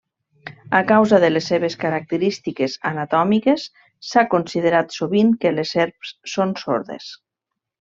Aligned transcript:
A 0.77 0.79
causa 0.91 1.19
de 1.23 1.29
les 1.33 1.49
seves 1.51 1.75
característiques 1.83 2.79
anatòmiques, 2.93 3.69
s'ha 4.11 4.27
considerat 4.35 5.01
sovint 5.01 5.33
que 5.45 5.57
les 5.59 5.79
serps 5.79 6.19
són 6.37 6.61
sordes. 6.67 7.17